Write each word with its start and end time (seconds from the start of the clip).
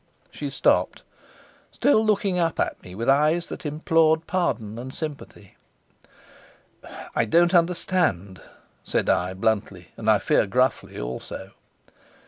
She 0.31 0.49
stopped, 0.49 1.03
still 1.71 2.03
looking 2.03 2.39
up 2.39 2.59
at 2.59 2.81
me 2.81 2.95
with 2.95 3.07
eyes 3.07 3.49
that 3.49 3.67
implored 3.67 4.25
pardon 4.25 4.79
and 4.79 4.91
sympathy. 4.91 5.57
"I 7.15 7.25
don't 7.25 7.53
understand," 7.53 8.41
said 8.83 9.11
I, 9.11 9.35
bluntly, 9.35 9.89
and, 9.97 10.09
I 10.09 10.17
fear, 10.17 10.47
gruffly, 10.47 10.99
also. 10.99 11.51